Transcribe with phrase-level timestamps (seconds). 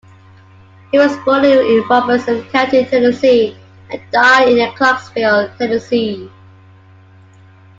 [0.91, 3.55] He was born in Robertson County, Tennessee,
[3.91, 6.27] and died in Clarksville, Tennessee.